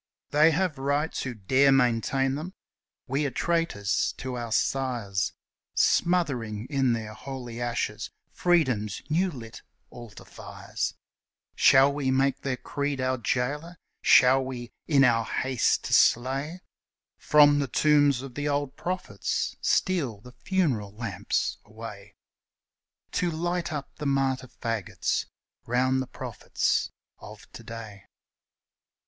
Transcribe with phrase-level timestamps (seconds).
[0.31, 2.55] They have rights who dare maintain them;
[3.05, 5.33] we are traitors to our sires,
[5.75, 9.61] Smothering in their holy ashes Freedom's new lit
[9.91, 10.95] altar fires;
[11.55, 13.77] Shall we make their creed our jailer?
[14.01, 16.61] Shall we, in our haste to slay,
[17.19, 22.15] From the tombs of the old prophets steal the funeral lamps away
[23.11, 25.27] To light up the martyr fagots
[25.67, 26.89] round the prophets
[27.19, 28.05] of to day?